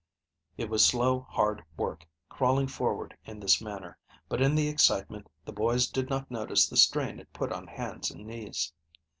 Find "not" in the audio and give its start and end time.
6.09-6.31